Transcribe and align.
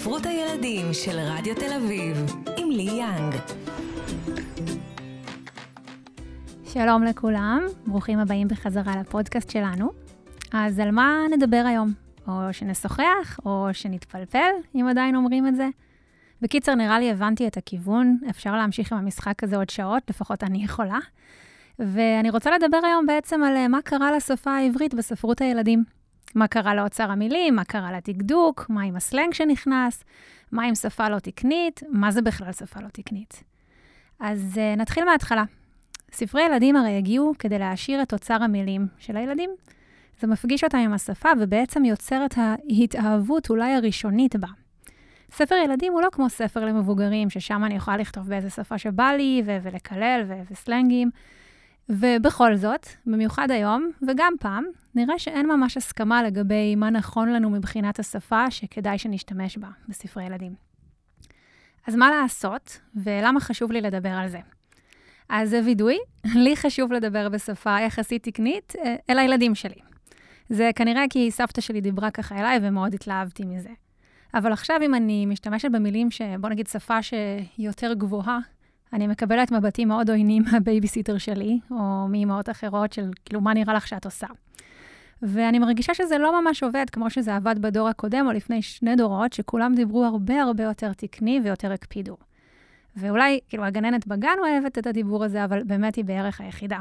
ספרות 0.00 0.26
הילדים 0.26 0.92
של 0.92 1.18
רדיו 1.18 1.54
תל 1.54 1.72
אביב, 1.72 2.16
עם 2.56 2.70
לי 2.70 2.82
יאנג. 2.82 3.34
שלום 6.64 7.02
לכולם, 7.04 7.62
ברוכים 7.86 8.18
הבאים 8.18 8.48
בחזרה 8.48 8.92
לפודקאסט 9.00 9.50
שלנו. 9.50 9.90
אז 10.52 10.78
על 10.78 10.90
מה 10.90 11.24
נדבר 11.30 11.62
היום? 11.66 11.92
או 12.28 12.32
שנשוחח, 12.52 13.38
או 13.44 13.68
שנתפלפל, 13.72 14.50
אם 14.74 14.86
עדיין 14.90 15.16
אומרים 15.16 15.46
את 15.46 15.56
זה? 15.56 15.68
בקיצר, 16.42 16.74
נראה 16.74 16.98
לי 16.98 17.10
הבנתי 17.10 17.46
את 17.46 17.56
הכיוון, 17.56 18.18
אפשר 18.30 18.56
להמשיך 18.56 18.92
עם 18.92 18.98
המשחק 18.98 19.44
הזה 19.44 19.56
עוד 19.56 19.70
שעות, 19.70 20.02
לפחות 20.10 20.44
אני 20.44 20.64
יכולה. 20.64 20.98
ואני 21.78 22.30
רוצה 22.30 22.50
לדבר 22.50 22.80
היום 22.86 23.06
בעצם 23.06 23.42
על 23.42 23.56
אה, 23.56 23.68
מה 23.68 23.82
קרה 23.82 24.12
לשפה 24.16 24.50
העברית 24.50 24.94
בספרות 24.94 25.40
הילדים. 25.40 25.99
מה 26.34 26.48
קרה 26.48 26.74
לאוצר 26.74 27.10
המילים, 27.10 27.54
מה 27.54 27.64
קרה 27.64 27.92
לדקדוק, 27.92 28.66
מה 28.68 28.82
עם 28.82 28.96
הסלנג 28.96 29.34
שנכנס, 29.34 30.04
מה 30.52 30.64
עם 30.64 30.74
שפה 30.74 31.08
לא 31.08 31.18
תקנית, 31.18 31.82
מה 31.88 32.10
זה 32.10 32.22
בכלל 32.22 32.52
שפה 32.52 32.80
לא 32.80 32.88
תקנית. 32.92 33.42
אז 34.20 34.54
uh, 34.54 34.80
נתחיל 34.80 35.04
מההתחלה. 35.04 35.44
ספרי 36.12 36.42
ילדים 36.42 36.76
הרי 36.76 36.96
הגיעו 36.96 37.32
כדי 37.38 37.58
להעשיר 37.58 38.02
את 38.02 38.12
אוצר 38.12 38.42
המילים 38.42 38.86
של 38.98 39.16
הילדים. 39.16 39.50
זה 40.20 40.26
מפגיש 40.26 40.64
אותם 40.64 40.78
עם 40.78 40.92
השפה 40.92 41.28
ובעצם 41.40 41.84
יוצר 41.84 42.24
את 42.26 42.34
ההתאהבות 42.36 43.50
אולי 43.50 43.72
הראשונית 43.72 44.36
בה. 44.36 44.48
ספר 45.32 45.54
ילדים 45.54 45.92
הוא 45.92 46.02
לא 46.02 46.08
כמו 46.12 46.30
ספר 46.30 46.64
למבוגרים, 46.64 47.30
ששם 47.30 47.64
אני 47.64 47.74
יכולה 47.74 47.96
לכתוב 47.96 48.28
באיזה 48.28 48.50
שפה 48.50 48.78
שבא 48.78 49.10
לי 49.16 49.42
ו- 49.46 49.58
ולקלל 49.62 50.24
ו- 50.28 50.40
וסלנגים. 50.50 51.10
ובכל 51.90 52.56
זאת, 52.56 52.86
במיוחד 53.06 53.50
היום, 53.50 53.90
וגם 54.08 54.32
פעם, 54.40 54.64
נראה 54.94 55.18
שאין 55.18 55.46
ממש 55.46 55.76
הסכמה 55.76 56.22
לגבי 56.22 56.74
מה 56.74 56.90
נכון 56.90 57.32
לנו 57.32 57.50
מבחינת 57.50 57.98
השפה 57.98 58.50
שכדאי 58.50 58.98
שנשתמש 58.98 59.56
בה 59.58 59.68
בספרי 59.88 60.24
ילדים. 60.24 60.54
אז 61.86 61.96
מה 61.96 62.10
לעשות, 62.10 62.80
ולמה 62.94 63.40
חשוב 63.40 63.72
לי 63.72 63.80
לדבר 63.80 64.08
על 64.08 64.28
זה? 64.28 64.38
אז 65.28 65.50
זה 65.50 65.60
וידוי, 65.64 65.98
לי 66.44 66.56
חשוב 66.56 66.92
לדבר 66.92 67.28
בשפה 67.28 67.80
יחסית 67.80 68.22
תקנית 68.22 68.72
אה, 68.84 68.96
אל 69.10 69.18
הילדים 69.18 69.54
שלי. 69.54 69.80
זה 70.48 70.70
כנראה 70.76 71.04
כי 71.10 71.30
סבתא 71.30 71.60
שלי 71.60 71.80
דיברה 71.80 72.10
ככה 72.10 72.36
אליי 72.36 72.58
ומאוד 72.62 72.94
התלהבתי 72.94 73.44
מזה. 73.44 73.70
אבל 74.34 74.52
עכשיו, 74.52 74.76
אם 74.82 74.94
אני 74.94 75.26
משתמשת 75.26 75.70
במילים 75.70 76.10
שבוא 76.10 76.48
נגיד 76.48 76.66
שפה 76.66 77.02
שהיא 77.02 77.46
יותר 77.58 77.92
גבוהה, 77.94 78.38
אני 78.92 79.06
מקבלת 79.06 79.52
מבטים 79.52 79.88
מאוד 79.88 80.10
עוינים 80.10 80.42
מהבייביסיטר 80.52 81.18
שלי, 81.18 81.60
או 81.70 82.08
מאמהות 82.08 82.50
אחרות 82.50 82.92
של, 82.92 83.10
כאילו, 83.24 83.40
מה 83.40 83.54
נראה 83.54 83.74
לך 83.74 83.86
שאת 83.86 84.04
עושה? 84.04 84.26
ואני 85.22 85.58
מרגישה 85.58 85.94
שזה 85.94 86.18
לא 86.18 86.42
ממש 86.42 86.62
עובד 86.62 86.90
כמו 86.92 87.10
שזה 87.10 87.36
עבד 87.36 87.58
בדור 87.58 87.88
הקודם, 87.88 88.26
או 88.26 88.32
לפני 88.32 88.62
שני 88.62 88.96
דורות, 88.96 89.32
שכולם 89.32 89.74
דיברו 89.74 90.04
הרבה 90.04 90.42
הרבה 90.42 90.64
יותר 90.64 90.92
תקני 90.92 91.40
ויותר 91.44 91.72
הקפידו. 91.72 92.16
ואולי, 92.96 93.40
כאילו, 93.48 93.64
הגננת 93.64 94.06
בגן 94.06 94.36
אוהבת 94.40 94.78
את 94.78 94.86
הדיבור 94.86 95.24
הזה, 95.24 95.44
אבל 95.44 95.62
באמת 95.62 95.94
היא 95.94 96.04
בערך 96.04 96.40
היחידה. 96.40 96.78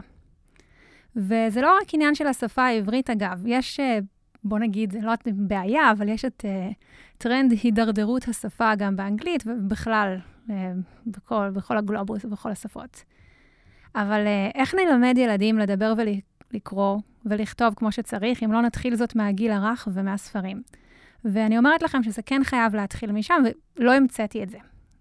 וזה 1.16 1.62
לא 1.62 1.78
רק 1.82 1.94
עניין 1.94 2.16
של 2.16 2.28
השפה 2.28 2.64
העברית, 2.64 3.10
אגב. 3.10 3.44
יש, 3.46 3.80
אה, 3.80 4.00
בוא 4.44 4.60
נגיד, 4.60 4.96
לא 5.02 5.14
בעיה, 5.26 5.92
אבל 5.92 6.10
יש 6.10 6.26
את 6.26 6.46
אה, 6.46 6.74
טרנד 7.18 7.52
הידרדרות 7.64 8.28
השפה 8.28 8.76
גם 8.76 8.96
באנגלית, 8.96 9.44
ובכלל, 9.46 10.18
אה, 10.50 10.72
בכל, 11.08 11.50
בכל 11.54 11.78
הגלובוס 11.78 12.26
ובכל 12.26 12.52
השפות. 12.52 13.04
אבל 13.96 14.28
אה, 14.28 14.50
איך 14.56 14.76
נלמד 14.76 15.18
ילדים 15.18 15.58
לדבר 15.58 15.94
ולקרוא 16.52 17.00
ולכתוב 17.26 17.74
כמו 17.74 17.92
שצריך, 17.92 18.44
אם 18.44 18.52
לא 18.52 18.62
נתחיל 18.62 18.96
זאת 18.96 19.16
מהגיל 19.16 19.52
הרך 19.52 19.88
ומהספרים? 19.94 20.62
ואני 21.26 21.58
אומרת 21.58 21.82
לכם 21.82 22.04
שזה 22.04 22.22
כן 22.22 22.42
חייב 22.44 22.76
להתחיל 22.76 23.12
משם, 23.12 23.44
ולא 23.78 23.94
המצאתי 23.94 24.44
את 24.44 24.50
זה. 24.50 24.58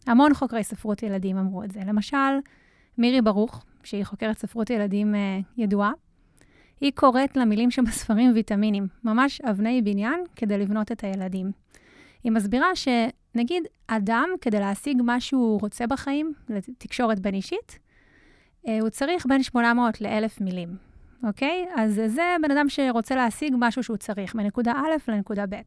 המון 0.06 0.34
חוקרי 0.34 0.64
ספרות 0.64 1.02
ילדים 1.02 1.38
אמרו 1.38 1.64
את 1.64 1.70
זה. 1.70 1.80
למשל, 1.86 2.38
מירי 2.98 3.22
ברוך, 3.22 3.64
שהיא 3.84 4.04
חוקרת 4.04 4.38
ספרות 4.38 4.70
ילדים 4.70 5.14
אה, 5.14 5.38
ידועה, 5.56 5.92
היא 6.80 6.92
קוראת 6.94 7.36
למילים 7.36 7.70
שבספרים 7.70 8.30
ויטמינים, 8.34 8.86
ממש 9.04 9.40
אבני 9.40 9.82
בניין 9.82 10.20
כדי 10.36 10.58
לבנות 10.58 10.92
את 10.92 11.04
הילדים. 11.04 11.52
היא 12.24 12.32
מסבירה 12.32 12.68
שנגיד 12.74 13.62
אדם, 13.86 14.28
כדי 14.40 14.60
להשיג 14.60 15.02
מה 15.02 15.20
שהוא 15.20 15.60
רוצה 15.60 15.86
בחיים, 15.86 16.32
לתקשורת 16.48 17.20
בין 17.20 17.34
אישית, 17.34 17.78
אה, 18.68 18.80
הוא 18.80 18.88
צריך 18.88 19.26
בין 19.26 19.42
800 19.42 20.00
ל-1,000 20.00 20.44
מילים, 20.44 20.76
אוקיי? 21.24 21.66
אז 21.76 22.00
זה 22.06 22.36
בן 22.42 22.50
אדם 22.50 22.68
שרוצה 22.68 23.16
להשיג 23.16 23.54
משהו 23.58 23.82
שהוא 23.82 23.96
צריך, 23.96 24.34
מנקודה 24.34 24.72
א' 24.72 25.10
לנקודה 25.10 25.44
ב'. 25.46 25.60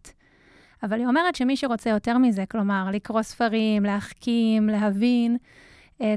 אבל 0.83 0.99
היא 0.99 1.07
אומרת 1.07 1.35
שמי 1.35 1.57
שרוצה 1.57 1.89
יותר 1.89 2.17
מזה, 2.17 2.45
כלומר, 2.45 2.87
לקרוא 2.93 3.21
ספרים, 3.21 3.83
להחכים, 3.83 4.67
להבין, 4.67 5.37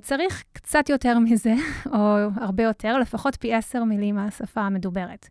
צריך 0.02 0.44
קצת 0.52 0.88
יותר 0.88 1.18
מזה, 1.18 1.54
או 1.94 2.16
הרבה 2.36 2.62
יותר, 2.62 2.98
לפחות 2.98 3.36
פי 3.36 3.54
עשר 3.54 3.84
מילים 3.84 4.14
מהשפה 4.14 4.60
המדוברת. 4.60 5.28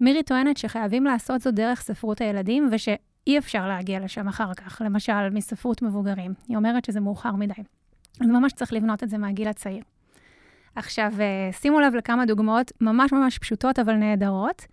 מירי 0.00 0.22
טוענת 0.22 0.56
שחייבים 0.56 1.04
לעשות 1.04 1.40
זאת 1.40 1.54
דרך 1.54 1.80
ספרות 1.80 2.20
הילדים, 2.20 2.68
וש... 2.72 2.88
אי 3.26 3.38
אפשר 3.38 3.68
להגיע 3.68 4.00
לשם 4.00 4.28
אחר 4.28 4.54
כך, 4.54 4.82
למשל 4.84 5.30
מספרות 5.30 5.82
מבוגרים. 5.82 6.34
היא 6.48 6.56
אומרת 6.56 6.84
שזה 6.84 7.00
מאוחר 7.00 7.32
מדי. 7.32 7.62
אז 8.20 8.26
ממש 8.26 8.52
צריך 8.52 8.72
לבנות 8.72 9.02
את 9.02 9.08
זה 9.08 9.18
מהגיל 9.18 9.48
הצעיר. 9.48 9.82
עכשיו, 10.76 11.12
אה, 11.20 11.52
שימו 11.52 11.80
לב 11.80 11.94
לכמה 11.94 12.26
דוגמאות 12.26 12.72
ממש 12.80 13.12
ממש 13.12 13.38
פשוטות 13.38 13.78
אבל 13.78 13.94
נהדרות. 13.94 14.66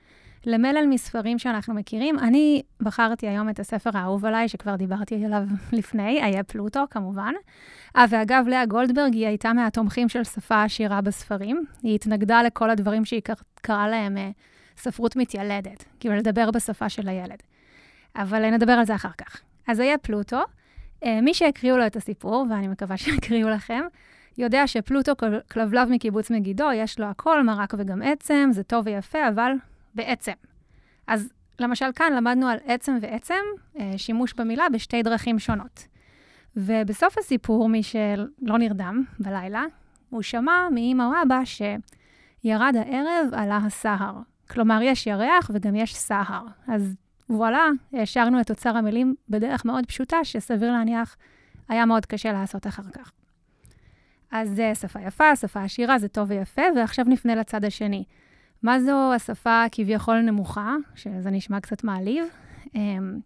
למלל 0.45 0.85
מספרים 0.89 1.39
שאנחנו 1.39 1.73
מכירים. 1.73 2.19
אני 2.19 2.61
בחרתי 2.81 3.27
היום 3.27 3.49
את 3.49 3.59
הספר 3.59 3.89
האהוב 3.93 4.25
עליי, 4.25 4.49
שכבר 4.49 4.75
דיברתי 4.75 5.25
עליו 5.25 5.43
לפני, 5.77 6.23
איה 6.23 6.43
פלוטו, 6.43 6.83
כמובן. 6.89 7.33
אה, 7.95 8.05
ואגב, 8.09 8.47
לאה 8.47 8.65
גולדברג 8.65 9.13
היא 9.13 9.27
הייתה 9.27 9.53
מהתומכים 9.53 10.09
של 10.09 10.23
שפה 10.23 10.63
עשירה 10.63 11.01
בספרים. 11.01 11.65
היא 11.83 11.95
התנגדה 11.95 12.43
לכל 12.43 12.69
הדברים 12.69 13.05
שהיא 13.05 13.21
קראה 13.61 13.87
להם 13.87 14.17
אה, 14.17 14.29
ספרות 14.77 15.15
מתיילדת, 15.15 15.85
כאילו 15.99 16.15
לדבר 16.15 16.51
בשפה 16.51 16.89
של 16.89 17.07
הילד. 17.07 17.43
אבל 18.15 18.49
נדבר 18.49 18.73
על 18.73 18.85
זה 18.85 18.95
אחר 18.95 19.11
כך. 19.17 19.41
אז 19.67 19.79
היה 19.79 19.97
פלוטו. 19.97 20.41
אה, 21.05 21.21
מי 21.21 21.33
שהקריאו 21.33 21.77
לו 21.77 21.85
את 21.85 21.95
הסיפור, 21.95 22.45
ואני 22.49 22.67
מקווה 22.67 22.97
שיקריאו 22.97 23.49
לכם, 23.49 23.81
יודע 24.37 24.67
שפלוטו 24.67 25.11
כלבלב 25.51 25.89
מקיבוץ 25.89 26.31
מגידו, 26.31 26.71
יש 26.75 26.99
לו 26.99 27.05
הכל, 27.05 27.43
מרק 27.43 27.73
וגם 27.77 28.01
עצם, 28.01 28.49
זה 28.51 28.63
טוב 28.63 28.87
ויפה, 28.87 29.27
אבל 29.29 29.51
בעצם. 29.95 30.31
אז 31.07 31.29
למשל 31.59 31.85
כאן 31.95 32.13
למדנו 32.13 32.47
על 32.47 32.57
עצם 32.65 32.97
ועצם, 33.01 33.43
אה, 33.79 33.93
שימוש 33.97 34.33
במילה 34.33 34.69
בשתי 34.69 35.03
דרכים 35.03 35.39
שונות. 35.39 35.87
ובסוף 36.55 37.17
הסיפור, 37.17 37.69
מי 37.69 37.83
שלא 37.83 38.57
נרדם 38.57 39.03
בלילה, 39.19 39.63
הוא 40.09 40.21
שמע 40.21 40.67
מאמא 40.73 41.03
או 41.03 41.11
אבא 41.23 41.41
שירד 41.45 42.75
הערב, 42.75 43.33
עלה 43.33 43.57
הסהר. 43.57 44.13
כלומר, 44.49 44.79
יש 44.83 45.07
ירח 45.07 45.51
וגם 45.53 45.75
יש 45.75 45.95
סהר. 45.95 46.45
אז 46.67 46.95
וואלה, 47.29 47.67
השארנו 47.93 48.41
את 48.41 48.49
אוצר 48.49 48.77
המילים 48.77 49.15
בדרך 49.29 49.65
מאוד 49.65 49.85
פשוטה, 49.85 50.17
שסביר 50.23 50.71
להניח 50.71 51.15
היה 51.69 51.85
מאוד 51.85 52.05
קשה 52.05 52.31
לעשות 52.31 52.67
אחר 52.67 52.83
כך. 52.83 53.11
אז 54.31 54.49
זה 54.49 54.71
שפה 54.75 54.99
יפה, 55.01 55.35
שפה 55.35 55.63
עשירה, 55.63 55.99
זה 55.99 56.07
טוב 56.07 56.29
ויפה, 56.29 56.61
ועכשיו 56.75 57.05
נפנה 57.07 57.35
לצד 57.35 57.65
השני. 57.65 58.03
מה 58.63 58.79
זו 58.79 59.13
השפה 59.13 59.65
כביכול 59.71 60.19
נמוכה, 60.19 60.75
שזה 60.95 61.31
נשמע 61.31 61.59
קצת 61.59 61.83
מעליב? 61.83 62.23
אמ, 62.75 63.19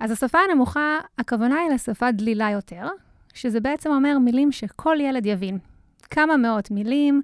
אז 0.00 0.10
השפה 0.10 0.38
הנמוכה, 0.38 0.98
הכוונה 1.18 1.56
היא 1.56 1.70
לשפה 1.70 2.12
דלילה 2.12 2.50
יותר, 2.50 2.88
שזה 3.34 3.60
בעצם 3.60 3.90
אומר 3.90 4.18
מילים 4.18 4.52
שכל 4.52 4.96
ילד 5.00 5.26
יבין. 5.26 5.58
כמה 6.10 6.36
מאות 6.36 6.70
מילים, 6.70 7.22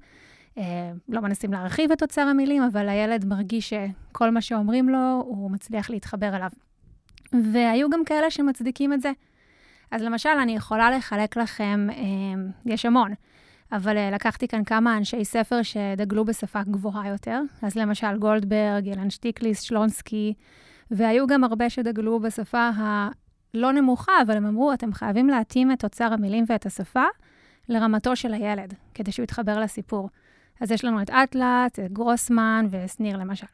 אה, 0.58 0.92
לא 1.08 1.20
מנסים 1.20 1.52
להרחיב 1.52 1.92
את 1.92 2.02
אוצר 2.02 2.22
המילים, 2.22 2.62
אבל 2.62 2.88
הילד 2.88 3.24
מרגיש 3.24 3.74
שכל 3.74 4.30
מה 4.30 4.40
שאומרים 4.40 4.88
לו, 4.88 5.22
הוא 5.26 5.50
מצליח 5.50 5.90
להתחבר 5.90 6.36
אליו. 6.36 6.50
והיו 7.52 7.90
גם 7.90 8.04
כאלה 8.04 8.30
שמצדיקים 8.30 8.92
את 8.92 9.00
זה. 9.00 9.12
אז 9.90 10.02
למשל, 10.02 10.28
אני 10.42 10.56
יכולה 10.56 10.90
לחלק 10.90 11.36
לכם, 11.36 11.86
אה, 11.90 11.96
יש 12.66 12.86
המון, 12.86 13.12
אבל 13.72 13.96
אה, 13.96 14.10
לקחתי 14.10 14.48
כאן 14.48 14.64
כמה 14.64 14.96
אנשי 14.96 15.24
ספר 15.24 15.62
שדגלו 15.62 16.24
בשפה 16.24 16.62
גבוהה 16.62 17.08
יותר. 17.08 17.40
אז 17.62 17.76
למשל, 17.76 18.18
גולדברג, 18.18 18.86
אילן 18.86 19.10
שטיקליס, 19.10 19.60
שלונסקי, 19.60 20.34
והיו 20.90 21.26
גם 21.26 21.44
הרבה 21.44 21.70
שדגלו 21.70 22.20
בשפה 22.20 22.70
הלא 22.76 23.72
נמוכה, 23.72 24.12
אבל 24.26 24.36
הם 24.36 24.46
אמרו, 24.46 24.72
אתם 24.72 24.92
חייבים 24.92 25.28
להתאים 25.28 25.72
את 25.72 25.84
אוצר 25.84 26.12
המילים 26.12 26.44
ואת 26.48 26.66
השפה 26.66 27.04
לרמתו 27.68 28.16
של 28.16 28.34
הילד, 28.34 28.74
כדי 28.94 29.12
שהוא 29.12 29.24
יתחבר 29.24 29.60
לסיפור. 29.60 30.08
אז 30.60 30.70
יש 30.70 30.84
לנו 30.84 31.02
את 31.02 31.10
אטלט, 31.10 31.78
את 31.78 31.92
גרוסמן 31.92 32.66
ושניר 32.70 33.16
למשל. 33.16 33.46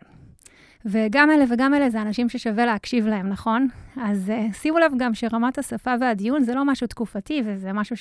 וגם 0.85 1.31
אלה 1.31 1.45
וגם 1.49 1.75
אלה 1.75 1.91
זה 1.91 2.03
אנשים 2.03 2.29
ששווה 2.29 2.67
להקשיב 2.67 3.07
להם, 3.07 3.29
נכון? 3.29 3.69
אז 3.97 4.33
uh, 4.51 4.55
שימו 4.55 4.79
לב 4.79 4.93
גם 4.99 5.15
שרמת 5.15 5.59
השפה 5.59 5.95
והדיון 6.01 6.43
זה 6.43 6.55
לא 6.55 6.65
משהו 6.65 6.87
תקופתי, 6.87 7.43
וזה 7.45 7.73
משהו 7.73 7.97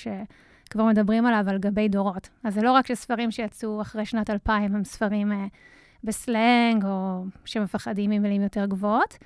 שכבר 0.66 0.84
מדברים 0.84 1.26
עליו 1.26 1.50
על 1.50 1.58
גבי 1.58 1.88
דורות. 1.88 2.30
אז 2.44 2.54
זה 2.54 2.62
לא 2.62 2.72
רק 2.72 2.88
שספרים 2.88 3.32
שיצאו 3.32 3.82
אחרי 3.82 4.06
שנת 4.06 4.30
2000 4.30 4.76
הם 4.76 4.84
ספרים 4.84 5.32
uh, 5.32 5.36
בסלנג, 6.04 6.86
או 6.86 7.24
שמפחדים 7.46 8.10
ממילים 8.10 8.42
יותר 8.42 8.66
גבוהות. 8.66 9.18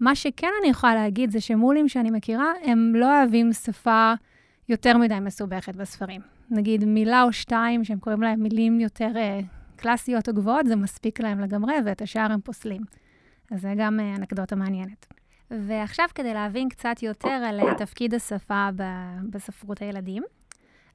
מה 0.00 0.14
שכן 0.14 0.50
אני 0.60 0.70
יכולה 0.70 0.94
להגיד 0.94 1.30
זה 1.30 1.40
שמולים 1.40 1.88
שאני 1.88 2.10
מכירה, 2.10 2.52
הם 2.64 2.92
לא 2.94 3.18
אוהבים 3.18 3.52
שפה 3.52 4.12
יותר 4.68 4.96
מדי 4.96 5.20
מסובכת 5.20 5.76
בספרים. 5.76 6.20
נגיד 6.50 6.84
מילה 6.84 7.22
או 7.22 7.32
שתיים 7.32 7.84
שהם 7.84 7.98
קוראים 7.98 8.22
להם 8.22 8.42
מילים 8.42 8.80
יותר 8.80 9.10
uh, 9.14 9.44
קלאסיות 9.76 10.28
או 10.28 10.34
גבוהות, 10.34 10.66
זה 10.66 10.76
מספיק 10.76 11.20
להם 11.20 11.40
לגמרי, 11.40 11.74
ואת 11.84 12.02
השאר 12.02 12.32
הם 12.32 12.40
פוסלים. 12.40 12.82
אז 13.50 13.60
זה 13.60 13.74
גם 13.76 14.00
uh, 14.00 14.18
אנקדוטה 14.18 14.56
מעניינת. 14.56 15.06
ועכשיו, 15.50 16.06
כדי 16.14 16.34
להבין 16.34 16.68
קצת 16.68 17.02
יותר 17.02 17.28
על 17.28 17.60
uh, 17.60 17.78
תפקיד 17.78 18.14
השפה 18.14 18.68
בספרות 19.30 19.82
הילדים, 19.82 20.22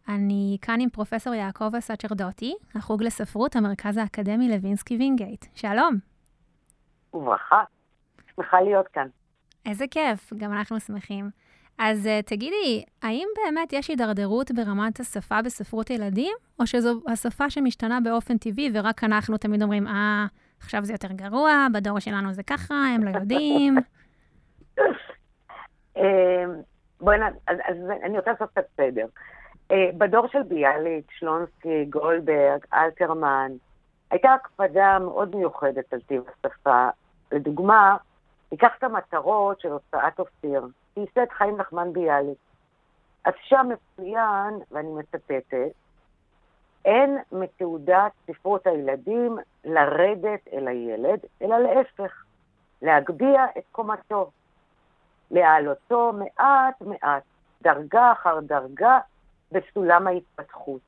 אני 0.10 0.58
כאן 0.62 0.82
עם 0.82 0.90
פרופסור 0.90 1.34
יעקב 1.34 1.76
אסצ'רדוטי, 1.76 2.56
החוג 2.76 3.04
לספרות, 3.04 3.56
המרכז 3.56 3.98
האקדמי 3.98 4.50
לוינסקי 4.50 4.98
וינגייט. 4.98 5.46
שלום. 5.56 5.96
וברכה. 7.14 7.64
שמחה 8.36 8.62
להיות 8.62 8.88
כאן. 8.88 9.08
איזה 9.66 9.86
כיף, 9.92 10.34
גם 10.38 10.54
אנחנו 10.54 10.80
שמחים. 10.80 11.30
אז 11.78 12.06
uh, 12.06 12.26
תגידי, 12.26 12.84
האם 13.04 13.28
באמת 13.36 13.74
יש 13.74 13.88
הידרדרות 13.88 14.52
ברמת 14.52 15.00
השפה 15.00 15.42
בספרות 15.42 15.90
ילדים, 15.90 16.34
או 16.60 16.68
שזו 16.68 17.02
השפה 17.08 17.50
שמשתנה 17.50 18.00
באופן 18.04 18.38
טבעי, 18.38 18.72
ורק 18.74 19.04
אנחנו 19.04 19.38
תמיד 19.38 19.64
אומרים, 19.64 19.88
אה, 19.88 20.26
עכשיו 20.60 20.86
זה 20.86 20.94
יותר 20.94 21.12
גרוע, 21.12 21.68
בדור 21.74 22.00
שלנו 22.00 22.34
זה 22.34 22.44
ככה, 22.44 22.76
הם 22.96 23.04
לא 23.04 23.10
יודעים? 23.10 23.78
אמ, 25.98 26.04
בואי 27.02 27.18
נ... 27.18 27.22
אז 27.48 27.78
אני 28.04 28.18
רוצה 28.18 28.32
לעשות 28.32 28.50
קצת 28.50 28.66
סדר. 28.78 29.06
אה, 29.72 29.90
בדור 29.98 30.28
של 30.28 30.44
ביאליק, 30.44 31.12
שלונסקי, 31.12 31.86
גולדברג, 31.86 32.66
אלתרמן, 32.74 33.52
הייתה 34.12 34.34
הקפדה 34.34 35.00
מאוד 35.00 35.36
מיוחדת 35.36 35.94
על 35.94 36.02
טיב 36.02 36.24
השפה. 36.30 36.90
לדוגמה, 37.32 37.98
ניקח 38.52 38.72
את 38.78 38.84
המטרות 38.84 39.60
של 39.60 39.72
הוצאת 39.72 40.20
אופיר. 40.20 40.68
ייסד 40.98 41.32
חיים 41.32 41.58
נחמן 41.58 41.94
ביאליק. 41.94 42.38
אז 43.26 43.34
שם 43.44 43.70
מצוין, 43.70 44.60
ואני 44.72 44.92
מצטטת, 44.92 45.72
אין 46.86 47.18
מתעודת 47.32 48.12
ספרות 48.28 48.68
הילדים 48.68 49.38
לרדת 49.66 50.48
אל 50.54 50.68
הילד, 50.68 51.20
אלא 51.42 51.58
להפך, 51.58 52.24
להגביה 52.82 53.46
את 53.58 53.64
קומתו, 53.72 54.32
להעלותו 55.32 56.14
מעט 56.14 56.82
מעט, 56.82 57.24
דרגה 57.62 58.12
אחר 58.12 58.40
דרגה, 58.40 59.00
בסולם 59.52 60.08
ההתפתחות. 60.08 60.82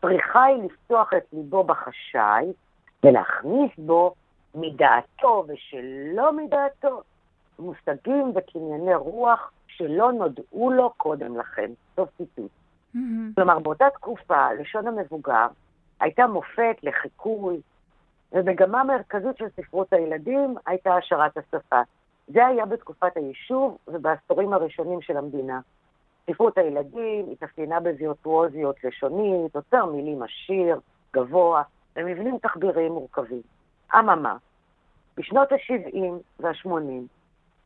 צריכה 0.00 0.44
היא 0.44 0.62
לפתוח 0.62 1.12
את 1.16 1.22
ליבו 1.32 1.64
בחשאי 1.64 2.52
ולהכניס 3.04 3.70
בו 3.78 4.14
מדעתו 4.54 5.44
ושלא 5.48 6.32
מדעתו 6.32 7.02
מושגים 7.58 8.32
וקנייני 8.34 8.94
רוח 8.94 9.50
שלא 9.66 10.12
נודעו 10.12 10.70
לו 10.70 10.92
קודם 10.96 11.38
לכן. 11.38 11.70
סוף 11.96 12.08
ציטוט. 12.16 12.50
Mm-hmm. 12.94 12.98
כלומר, 13.34 13.58
באותה 13.58 13.90
תקופה, 13.94 14.52
לשון 14.52 14.86
המבוגר 14.86 15.46
הייתה 16.00 16.26
מופת 16.26 16.76
לחיקוי, 16.82 17.60
ומגמה 18.32 18.84
מרכזית 18.84 19.36
של 19.36 19.48
ספרות 19.56 19.92
הילדים 19.92 20.54
הייתה 20.66 20.94
השארת 20.94 21.36
השפה. 21.36 21.80
זה 22.28 22.46
היה 22.46 22.66
בתקופת 22.66 23.16
היישוב 23.16 23.78
ובעשורים 23.88 24.52
הראשונים 24.52 25.02
של 25.02 25.16
המדינה. 25.16 25.60
ספרות 26.30 26.58
הילדים 26.58 27.30
התאפיינה 27.32 27.80
בווירטואוזיות 27.80 28.84
לשונית, 28.84 29.56
עוצר 29.56 29.86
מילים 29.86 30.22
עשיר, 30.22 30.80
גבוה, 31.12 31.62
ומבנים 31.96 32.38
תחביריים 32.38 32.92
מורכבים. 32.92 33.42
אממה, 33.94 34.36
בשנות 35.16 35.52
ה-70 35.52 35.98
וה-80 36.40 36.68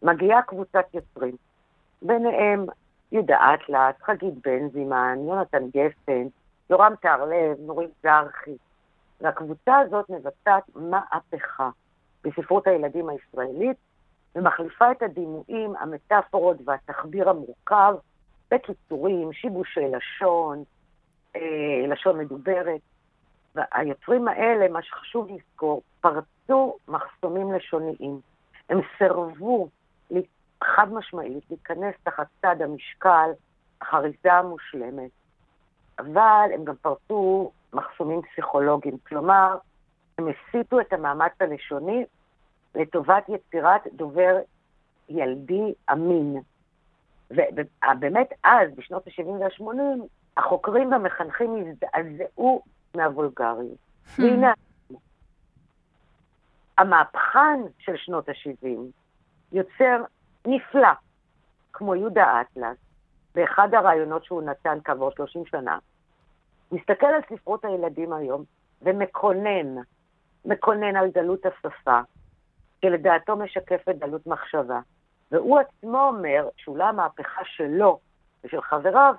מגיעה 0.02 0.42
קבוצת 0.42 0.84
יוצרים, 0.94 1.36
ביניהם 2.02 2.66
יהודה 3.12 3.54
אטלס, 3.54 4.02
חגית 4.02 4.34
בנזימן, 4.46 5.18
יונתן 5.28 5.68
גפן, 5.68 6.26
יורם 6.70 6.94
טהרלב, 7.00 7.56
נורית 7.60 7.90
זרחי, 8.02 8.56
והקבוצה 9.20 9.78
הזאת 9.78 10.10
מבצעת 10.10 10.64
מהפכה 10.74 11.70
בספרות 12.24 12.66
הילדים 12.66 13.08
הישראלית, 13.08 13.76
ומחליפה 14.36 14.92
את 14.92 15.02
הדימויים, 15.02 15.76
המטאפורות 15.76 16.56
והתחביר 16.64 17.30
המורכב 17.30 17.94
בקיצורים, 18.50 19.32
שיבושי 19.32 19.80
לשון, 19.80 20.64
אה, 21.36 21.86
לשון 21.88 22.18
מדוברת. 22.18 22.80
והיוצרים 23.54 24.28
האלה, 24.28 24.68
מה 24.68 24.82
שחשוב 24.82 25.28
לזכור, 25.30 25.82
פרצו 26.00 26.76
מחסומים 26.88 27.52
לשוניים. 27.52 28.20
הם 28.68 28.80
סירבו 28.98 29.68
חד 30.64 30.92
משמעית 30.92 31.44
להיכנס 31.50 31.94
תחת 32.02 32.26
צד 32.42 32.62
המשקל, 32.62 33.30
החריזה 33.80 34.32
המושלמת, 34.32 35.10
אבל 35.98 36.50
הם 36.54 36.64
גם 36.64 36.74
פרצו 36.76 37.50
מחסומים 37.72 38.22
פסיכולוגיים. 38.22 38.96
כלומר, 39.08 39.56
הם 40.18 40.28
הסיטו 40.28 40.80
את 40.80 40.92
המאמץ 40.92 41.32
הלשוני 41.40 42.04
לטובת 42.74 43.28
יצירת 43.28 43.80
דובר 43.92 44.36
ילדי 45.08 45.74
אמין. 45.92 46.40
ובאמת 47.30 48.28
אז, 48.44 48.70
בשנות 48.76 49.06
ה-70 49.06 49.28
וה-80, 49.28 49.72
החוקרים 50.36 50.92
והמחנכים 50.92 51.56
הזדעזעו 51.56 52.62
מהוולגריות. 52.94 53.78
Hmm. 54.06 54.22
והנה, 54.22 54.52
המהפכן 56.78 57.60
של 57.78 57.96
שנות 57.96 58.28
ה-70 58.28 58.68
יוצר 59.52 60.02
נפלא, 60.46 60.92
כמו 61.72 61.94
יהודה 61.94 62.40
אטלס, 62.40 62.76
באחד 63.34 63.74
הראיונות 63.74 64.24
שהוא 64.24 64.42
נתן 64.42 64.78
כעבור 64.84 65.10
30 65.10 65.46
שנה, 65.46 65.78
מסתכל 66.72 67.06
על 67.06 67.20
ספרות 67.28 67.64
הילדים 67.64 68.12
היום 68.12 68.44
ומקונן, 68.82 69.82
מקונן 70.44 70.96
על 70.96 71.10
דלות 71.10 71.46
השפה, 71.46 72.00
שלדעתו 72.82 73.36
משקפת 73.36 73.94
דלות 73.94 74.26
מחשבה. 74.26 74.80
והוא 75.32 75.58
עצמו 75.58 76.00
אומר 76.00 76.48
שאולי 76.56 76.84
המהפכה 76.84 77.40
שלו 77.44 77.98
ושל 78.44 78.60
חבריו 78.60 79.14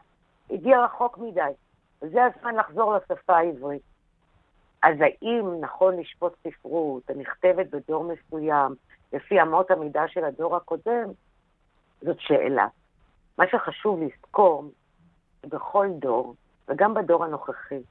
הגיעה 0.49 0.85
רחוק 0.85 1.17
מדי, 1.17 1.51
וזה 2.01 2.19
הזמן 2.25 2.55
לחזור 2.55 2.95
לשפה 2.95 3.37
העברית. 3.37 3.81
אז 4.83 4.95
האם 5.01 5.61
נכון 5.61 5.99
לשפוט 5.99 6.33
ספרות 6.47 7.09
הנכתבת 7.09 7.67
בדור 7.69 8.03
מסוים, 8.03 8.75
לפי 9.13 9.41
אמות 9.41 9.71
המידה 9.71 10.07
של 10.07 10.25
הדור 10.25 10.55
הקודם, 10.55 11.09
זאת 12.01 12.19
שאלה. 12.19 12.67
מה 13.37 13.47
שחשוב 13.47 14.01
לזכור, 14.01 14.63
בכל 15.43 15.87
דור, 15.99 16.35
וגם 16.67 16.93
בדור 16.93 17.23
הנוכחי, 17.23 17.81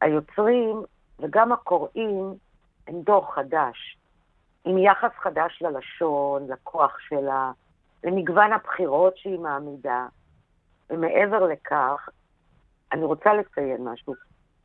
היוצרים 0.00 0.82
וגם 1.18 1.52
הקוראים 1.52 2.34
הם 2.86 3.02
דור 3.02 3.34
חדש, 3.34 3.96
עם 4.64 4.78
יחס 4.78 5.10
חדש 5.22 5.62
ללשון, 5.62 6.46
לכוח 6.50 6.96
שלה, 7.08 7.52
למגוון 8.04 8.52
הבחירות 8.52 9.16
שהיא 9.16 9.38
מעמידה. 9.38 10.06
ומעבר 10.90 11.46
לכך, 11.46 12.08
אני 12.92 13.04
רוצה 13.04 13.34
לציין 13.34 13.84
משהו. 13.84 14.14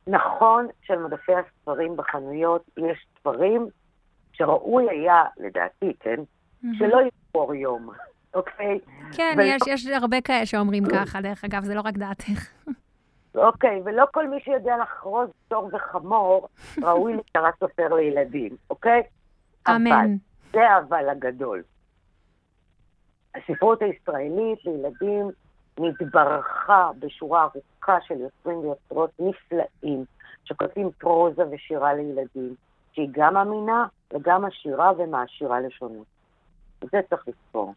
נכון 0.07 0.67
שעל 0.81 0.99
מדפי 0.99 1.31
הספרים 1.35 1.97
בחנויות 1.97 2.63
יש 2.77 3.05
ספרים 3.19 3.67
שראוי 4.33 4.89
היה, 4.89 5.23
לדעתי, 5.37 5.93
כן, 5.99 6.19
mm-hmm. 6.19 6.67
שלא 6.77 6.97
יספור 7.07 7.53
יום, 7.55 7.89
אוקיי? 8.35 8.79
כן, 9.11 9.35
ו... 9.37 9.41
יש, 9.41 9.61
יש 9.67 9.87
הרבה 9.87 10.21
כאלה 10.21 10.45
שאומרים 10.45 10.83
ככה, 10.91 11.21
דרך 11.21 11.43
אגב, 11.43 11.63
זה 11.63 11.75
לא 11.75 11.81
רק 11.81 11.93
דעתך. 11.93 12.51
אוקיי, 13.35 13.81
ולא 13.85 14.05
כל 14.11 14.27
מי 14.27 14.39
שיודע 14.39 14.77
לחרוז 14.77 15.29
צור 15.49 15.69
וחמור 15.73 16.47
ראוי 16.81 17.13
לקרא 17.17 17.49
סופר 17.59 17.93
לילדים, 17.93 18.55
אוקיי? 18.69 19.03
אמן. 19.67 19.91
אבל, 19.91 20.07
זה 20.51 20.69
האבל 20.69 21.09
הגדול. 21.09 21.63
הספרות 23.35 23.81
הישראלית 23.81 24.65
לילדים 24.65 25.31
נתברכה 25.79 26.91
בשורה 26.99 27.43
ארוכה 27.43 27.97
של 28.07 28.13
יוצרים 28.19 28.57
ויוצרות 28.57 29.11
נפלאים, 29.19 30.05
שכותבים 30.43 30.89
פרוזה 30.97 31.43
ושירה 31.51 31.93
לילדים, 31.93 32.55
שהיא 32.93 33.09
גם 33.11 33.37
אמינה 33.37 33.85
וגם 34.13 34.45
עשירה 34.45 34.91
ומעשירה 34.97 35.59
לשונות. 35.59 36.05
זה 36.91 36.99
צריך 37.09 37.27
לזכור. 37.27 37.73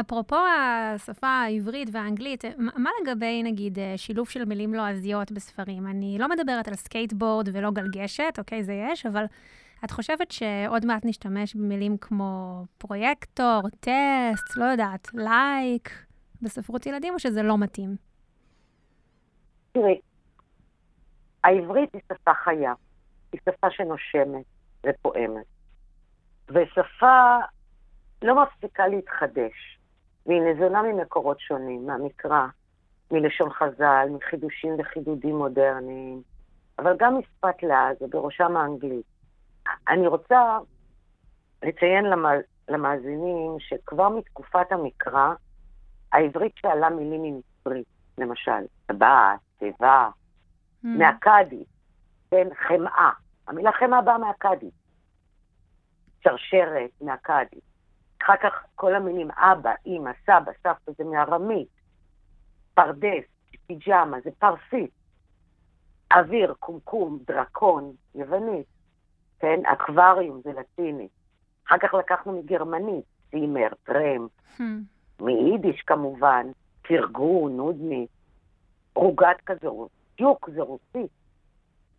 אפרופו 0.00 0.36
השפה 0.36 1.26
העברית 1.26 1.88
והאנגלית, 1.92 2.44
מה 2.58 2.90
לגבי, 3.02 3.42
נגיד, 3.42 3.78
שילוב 3.96 4.28
של 4.28 4.44
מילים 4.44 4.74
לועזיות 4.74 5.32
בספרים? 5.32 5.86
אני 5.86 6.16
לא 6.18 6.28
מדברת 6.28 6.68
על 6.68 6.74
סקייטבורד 6.74 7.48
ולא 7.52 7.70
גלגשת, 7.70 8.34
אוקיי, 8.38 8.64
זה 8.64 8.72
יש, 8.72 9.06
אבל 9.06 9.24
את 9.84 9.90
חושבת 9.90 10.30
שעוד 10.30 10.86
מעט 10.86 11.04
נשתמש 11.04 11.56
במילים 11.56 11.96
כמו 11.98 12.62
פרויקטור, 12.78 13.60
טסט, 13.80 14.56
לא 14.56 14.64
יודעת, 14.64 15.08
לייק, 15.14 15.90
בספרות 16.42 16.86
ילדים, 16.86 17.14
או 17.14 17.18
שזה 17.18 17.42
לא 17.42 17.58
מתאים? 17.58 17.96
תראי, 19.72 20.00
העברית 21.44 21.94
היא 21.94 22.02
שפה 22.12 22.34
חיה, 22.34 22.72
היא 23.32 23.40
שפה 23.48 23.70
שנושמת 23.70 24.44
ופועמת. 24.86 25.46
ושפה 26.48 27.36
לא 28.22 28.42
מפסיקה 28.42 28.86
להתחדש, 28.86 29.78
והיא 30.26 30.40
ניזונה 30.40 30.82
ממקורות 30.82 31.40
שונים, 31.40 31.86
מהמקרא, 31.86 32.46
מלשון 33.10 33.50
חז"ל, 33.50 34.08
מחידושים 34.10 34.76
וחידודים 34.78 35.36
מודרניים, 35.36 36.22
אבל 36.78 36.96
גם 36.98 37.18
משפת 37.18 37.62
לעז, 37.62 37.96
ובראשם 38.00 38.56
האנגלית. 38.56 39.13
אני 39.88 40.06
רוצה 40.06 40.58
לציין 41.62 42.04
למאזינים 42.68 43.56
שכבר 43.58 44.08
מתקופת 44.08 44.72
המקרא, 44.72 45.34
העברית 46.12 46.52
שאלה 46.56 46.90
מילים 46.90 47.22
ממצרית, 47.22 47.86
למשל, 48.18 48.66
טבעת, 48.86 49.40
תיבה, 49.58 50.08
mm. 50.84 50.88
מהקאדי, 50.88 51.64
כן, 52.30 52.48
חמאה. 52.68 53.10
המילה 53.48 53.72
חמאה 53.72 54.02
באה 54.02 54.18
מהקאדי. 54.18 54.70
שרשרת, 56.20 56.90
מהקאדי. 57.00 57.60
אחר 58.22 58.36
כך 58.42 58.64
כל 58.74 58.94
המילים 58.94 59.30
אבא, 59.30 59.72
אימא, 59.86 60.10
סבא, 60.26 60.52
סבתא, 60.62 60.92
זה 60.98 61.04
מארמית. 61.04 61.68
פרדס, 62.74 63.24
פיג'מה, 63.66 64.16
זה 64.24 64.30
פרסית. 64.38 64.90
אוויר, 66.12 66.54
קומקום, 66.58 67.18
דרקון, 67.26 67.92
יוונית. 68.14 68.66
כן, 69.44 69.66
אקווריום, 69.66 70.40
זה 70.44 70.52
לטיני. 70.52 71.08
אחר 71.66 71.78
כך 71.78 71.94
לקחנו 71.94 72.32
מגרמנית, 72.32 73.04
צימר, 73.30 73.68
טרם. 73.84 74.26
Hmm. 74.58 74.62
מיידיש 75.20 75.82
כמובן, 75.86 76.46
תרגו, 76.82 77.48
נודני, 77.48 78.06
רוגת 78.94 79.40
כזה, 79.46 79.68
דיוק 80.16 80.50
זה 80.50 80.62
רוסית. 80.62 81.10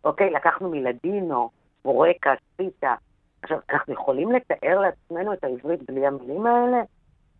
אוקיי, 0.04 0.30
לקחנו 0.30 0.70
מלדינו, 0.70 1.50
בורקה, 1.84 2.34
ציטה. 2.56 2.94
עכשיו, 3.42 3.58
אנחנו 3.70 3.92
יכולים 3.92 4.32
לתאר 4.32 4.80
לעצמנו 4.80 5.32
את 5.32 5.44
העברית 5.44 5.90
בלי 5.90 6.06
המילים 6.06 6.46
האלה? 6.46 6.82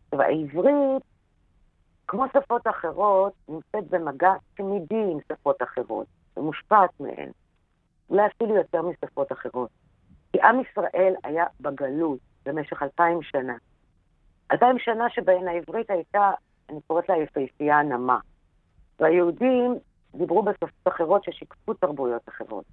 עכשיו, 0.05 0.23
העברית, 0.23 1.03
כמו 2.09 2.25
שפות 2.33 2.67
אחרות, 2.67 3.33
נמצאת 3.49 3.91
במגע 3.91 4.33
תמידי 4.55 5.05
עם 5.13 5.19
שפות 5.33 5.63
אחרות, 5.63 6.07
ומושפעת 6.37 6.91
מהן. 7.01 7.31
אולי 8.11 8.27
אפילו 8.27 8.55
יותר 8.55 8.83
משפות 8.83 9.33
אחרות. 9.33 9.71
כי 10.37 10.43
עם 10.43 10.61
ישראל 10.61 11.15
היה 11.25 11.45
בגלות 11.61 12.19
במשך 12.47 12.83
אלפיים 12.83 13.23
שנה. 13.23 13.55
אלפיים 14.53 14.79
שנה 14.79 15.11
שבהן 15.11 15.49
העברית 15.49 15.91
הייתה, 15.91 16.31
אני 16.71 16.81
קוראת 16.87 17.09
לה 17.09 17.17
יפהפייה 17.17 17.83
נמה. 17.83 18.19
והיהודים 19.01 19.75
דיברו 20.15 20.43
בשפות 20.43 20.89
אחרות 20.89 21.25
ששיקפו 21.25 21.75
תרבויות 21.75 22.29
אחרות. 22.29 22.65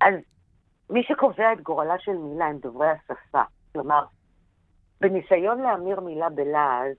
אז 0.00 0.14
מי 0.90 1.02
שקובע 1.02 1.52
את 1.52 1.60
גורלה 1.60 1.98
של 1.98 2.16
מילה 2.16 2.46
הם 2.46 2.58
דוברי 2.58 2.88
השפה. 2.88 3.42
כלומר, 3.72 4.04
בניסיון 5.00 5.60
להמיר 5.60 6.00
מילה 6.00 6.28
בלעז, 6.28 6.96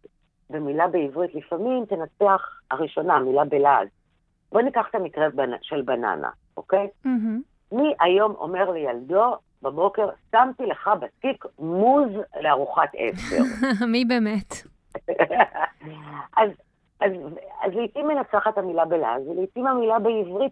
ומילה 0.49 0.87
בעברית 0.87 1.35
לפעמים 1.35 1.85
תנצח 1.85 2.59
הראשונה, 2.71 3.19
מילה 3.19 3.45
בלעז. 3.45 3.87
בואי 4.51 4.63
ניקח 4.63 4.85
את 4.89 4.95
המקרה 4.95 5.27
של 5.61 5.81
בננה, 5.81 6.29
אוקיי? 6.57 6.87
Mm-hmm. 7.05 7.75
מי 7.75 7.93
היום 7.99 8.35
אומר 8.35 8.71
לילדו, 8.71 9.37
בבוקר, 9.61 10.09
שמתי 10.31 10.65
לך 10.65 10.89
בתיק 10.99 11.45
מוז 11.59 12.11
לארוחת 12.41 12.89
עשר. 12.93 13.43
מי 13.91 14.05
באמת? 14.05 14.53
אז, 16.41 16.49
אז, 17.01 17.11
אז 17.61 17.73
לעיתים 17.73 18.07
מנצחת 18.07 18.57
המילה 18.57 18.85
בלעז, 18.85 19.27
ולעיתים 19.27 19.67
המילה 19.67 19.99
בעברית 19.99 20.51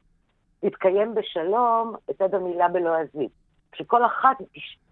תתקיים 0.60 1.16
בשלום 1.16 1.96
לצד 2.10 2.34
המילה 2.34 2.68
בלועזית, 2.68 3.32
שכל 3.76 4.06
אחת 4.06 4.38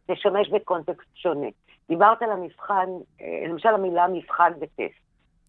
תשמש 0.07 0.49
בקונטקסט 0.49 1.15
שונה. 1.15 1.47
דיברת 1.89 2.21
על 2.21 2.31
המבחן, 2.31 2.89
אה, 3.21 3.43
למשל 3.49 3.69
המילה 3.69 4.07
מבחן 4.07 4.51
וטסט. 4.59 5.05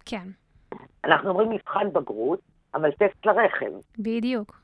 כן. 0.06 0.28
אנחנו 1.04 1.28
אומרים 1.28 1.50
מבחן 1.50 1.92
בגרות, 1.92 2.40
אבל 2.74 2.90
טסט 2.92 3.26
לרכב. 3.26 3.72
בדיוק. 3.98 4.60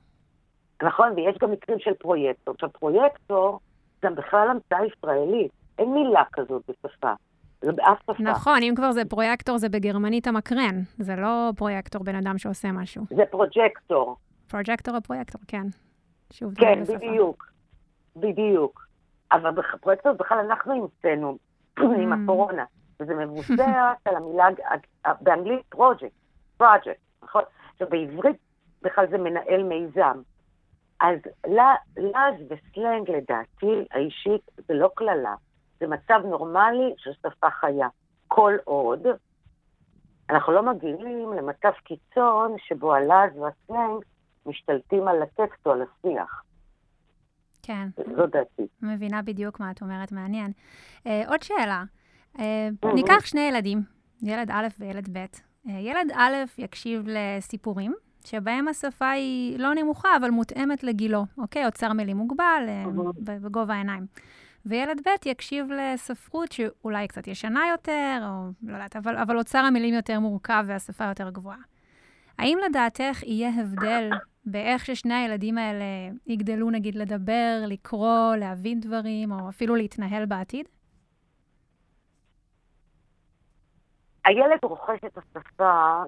נכון, 0.83 1.13
ויש 1.17 1.39
גם 1.39 1.51
מקרים 1.51 1.79
של 1.79 1.95
פרויקטור. 1.95 2.55
עכשיו, 2.55 2.71
פרויקטור 2.73 3.61
גם 4.05 4.15
בכלל 4.15 4.49
המצאה 4.51 4.87
ישראלית. 4.87 5.53
אין 5.79 5.95
מילה 5.95 6.23
כזאת 6.33 6.63
בשפה. 6.69 7.13
זה 7.61 7.73
באף 7.73 8.03
שפה. 8.03 8.13
נכון, 8.23 8.63
אם 8.63 8.75
כבר 8.77 8.93
זה 8.93 9.05
פרויקטור, 9.05 9.59
זה 9.59 9.69
בגרמנית 9.69 10.27
המקרן. 10.27 10.83
זה 10.99 11.17
לא 11.17 11.51
פרויקטור, 11.57 12.05
בן 12.05 12.15
אדם 12.15 12.39
שעושה 12.39 12.73
משהו. 12.73 13.05
זה 13.11 13.23
projector. 13.31 14.17
projector 14.51 14.97
או 14.97 15.03
פרויקטור, 15.03 15.41
כן. 15.49 15.67
שוב, 16.33 16.55
כן, 16.55 16.85
בדיוק. 16.85 17.53
בדיוק. 18.17 18.87
אבל 19.33 19.51
בפרויקטור 19.51 20.13
בכלל 20.13 20.39
אנחנו 20.39 20.73
המצאנו 20.73 21.39
עם 22.03 22.13
אמ. 22.13 22.17
הקורונה, 22.17 22.65
וזה 23.01 23.15
מבוסס 23.15 23.59
על 24.05 24.17
המילה, 24.17 24.49
באנגלית 25.21 25.63
project, 25.69 26.13
project, 26.57 27.01
נכון? 27.23 27.43
עכשיו 27.73 27.89
בעברית 27.91 28.37
בכלל 28.83 29.07
זה 29.11 29.19
מנהל 29.19 29.63
מיזם. 29.63 30.21
אז 31.03 31.19
לעז 31.97 32.35
וסלנג 32.51 33.11
לדעתי 33.11 33.87
האישית 33.91 34.51
זה 34.69 34.75
לא 34.75 34.91
קללה, 34.95 35.35
זה 35.81 35.87
מצב 35.87 36.21
נורמלי 36.25 36.95
של 36.99 37.11
שפה 37.13 37.51
חיה. 37.51 37.89
כל 38.29 38.53
עוד 38.65 39.07
אנחנו 40.31 40.53
לא 40.53 40.63
מגיעים 40.63 41.33
למצב 41.33 41.71
קיצון 41.85 42.57
שבו 42.59 42.95
הלעז 42.95 43.31
והסלנג 43.37 44.05
משתלטים 44.47 45.09
על 45.09 45.23
הטקסט 45.23 45.67
או 45.67 45.73
על 45.73 45.83
השיח. 45.83 46.43
כן. 47.63 47.89
זו 48.17 48.27
דעתי. 48.27 48.67
מבינה 48.83 49.23
בדיוק 49.23 49.61
מה 49.61 49.71
את 49.71 49.83
אומרת, 49.83 50.13
מעניין. 50.13 50.53
Uh, 50.97 51.09
עוד 51.29 51.43
שאלה. 51.43 51.85
Uh, 52.37 52.41
ניקח 52.95 53.27
שני 53.27 53.41
ילדים, 53.41 53.83
ילד 54.23 54.51
א' 54.51 54.67
וילד 54.79 55.19
ב'. 55.19 55.25
Uh, 55.67 55.71
ילד 55.71 56.13
א' 56.15 56.35
יקשיב 56.59 57.05
לסיפורים, 57.07 57.95
שבהם 58.27 58.69
השפה 58.69 59.11
היא 59.11 59.59
לא 59.59 59.75
נמוכה, 59.75 60.17
אבל 60.17 60.31
מותאמת 60.31 60.85
לגילו, 60.85 61.27
אוקיי? 61.39 61.67
אוצר 61.67 61.93
מילים 61.93 62.17
מוגבל, 62.17 62.67
בגובה 63.19 63.75
העיניים. 63.75 64.07
וילד 64.67 65.01
ב' 65.07 65.27
יקשיב 65.27 65.67
לספרות 65.73 66.53
שאולי 66.53 67.09
קצת 67.09 67.27
ישנה 67.27 67.61
יותר, 67.71 68.19
או 68.23 68.49
לא 68.63 68.73
יודעת, 68.73 68.97
אבל, 68.97 69.17
אבל 69.17 69.39
אוצר 69.39 69.59
המילים 69.59 69.95
יותר 69.95 70.21
מורכב 70.21 70.65
והשפה 70.67 71.05
יותר 71.05 71.31
גבוהה. 71.31 71.59
האם 72.39 72.59
לדעתך 72.69 73.23
יהיה 73.23 73.51
הבדל 73.61 74.11
באיך 74.45 74.87
ששני 74.87 75.15
הילדים 75.15 75.59
האלה 75.59 75.85
יגדלו, 76.27 76.71
נגיד, 76.71 76.95
לדבר, 76.95 77.63
לקרוא, 77.67 78.37
להבין 78.37 78.81
דברים, 78.81 79.33
או 79.33 79.49
אפילו 79.49 79.75
להתנהל 79.77 80.27
בעתיד? 80.27 80.67
הילד 84.25 84.59
רוכש 84.63 84.99
את 85.07 85.19
השפה 85.19 86.03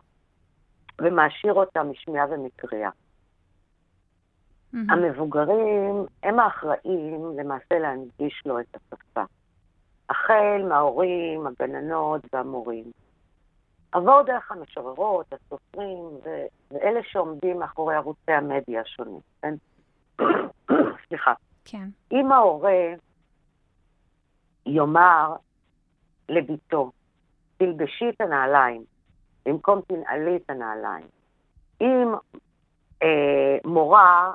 ומעשיר 1.01 1.55
אותה 1.55 1.83
משמיעה 1.83 2.27
ומקריאה. 2.31 2.91
Mm-hmm. 2.91 4.93
המבוגרים 4.93 6.07
הם 6.23 6.41
האחראים 6.41 7.39
למעשה 7.39 7.79
להנגיש 7.79 8.43
לו 8.47 8.61
את 8.61 8.67
השפה. 8.75 9.23
החל 10.09 10.63
מההורים, 10.69 11.47
הגננות 11.47 12.21
והמורים. 12.33 12.85
עבור 13.93 14.23
דרך 14.23 14.53
המשוררות, 14.53 15.33
הסופרים, 15.33 16.05
ו- 16.25 16.47
ואלה 16.71 17.01
שעומדים 17.03 17.59
מאחורי 17.59 17.95
ערוצי 17.95 18.33
המדיה 18.33 18.81
השונים, 18.81 19.21
כן? 19.43 19.55
סליחה. 21.09 21.33
כן. 21.65 21.89
אם 22.13 22.33
ההורה 22.33 22.95
יאמר 24.67 25.35
לביתו, 26.29 26.91
תלבשי 27.57 28.09
את 28.09 28.21
הנעליים, 28.21 28.85
במקום 29.47 29.81
תנעלי 29.81 30.37
את 30.37 30.51
הנעליים. 30.51 31.07
אם 31.81 32.15
אה, 33.03 33.59
מורה 33.65 34.33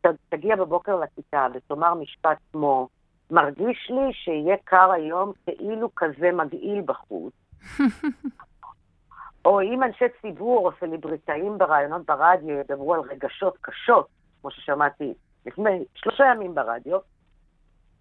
ת, 0.00 0.06
תגיע 0.28 0.56
בבוקר 0.56 0.96
לכיתה 0.96 1.46
ותאמר 1.54 1.94
משפט 1.94 2.38
כמו, 2.52 2.88
מרגיש 3.30 3.90
לי 3.90 4.12
שיהיה 4.12 4.56
קר 4.64 4.90
היום 4.92 5.32
כאילו 5.44 5.94
כזה 5.94 6.32
מגעיל 6.32 6.82
בחוץ, 6.86 7.32
או 9.44 9.60
אם 9.60 9.82
אנשי 9.82 10.04
ציבור 10.20 10.66
או 10.66 10.72
סלבריטאים 10.80 11.58
בראיונות 11.58 12.06
ברדיו 12.06 12.50
ידברו 12.50 12.94
על 12.94 13.00
רגשות 13.00 13.58
קשות, 13.60 14.06
כמו 14.40 14.50
ששמעתי 14.50 15.14
לפני 15.46 15.84
שלושה 15.94 16.24
ימים 16.24 16.54
ברדיו, 16.54 16.98